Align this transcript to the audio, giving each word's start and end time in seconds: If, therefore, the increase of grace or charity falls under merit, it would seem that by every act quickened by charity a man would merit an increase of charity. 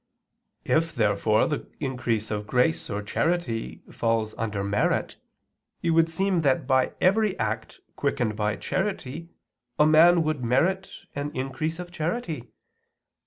If, 0.65 0.95
therefore, 0.95 1.45
the 1.45 1.67
increase 1.79 2.31
of 2.31 2.47
grace 2.47 2.89
or 2.89 3.03
charity 3.03 3.83
falls 3.91 4.33
under 4.35 4.63
merit, 4.63 5.17
it 5.83 5.91
would 5.91 6.09
seem 6.09 6.41
that 6.41 6.65
by 6.65 6.93
every 6.99 7.37
act 7.37 7.79
quickened 7.95 8.35
by 8.35 8.55
charity 8.55 9.29
a 9.77 9.85
man 9.85 10.23
would 10.23 10.43
merit 10.43 10.91
an 11.13 11.29
increase 11.35 11.77
of 11.77 11.91
charity. 11.91 12.49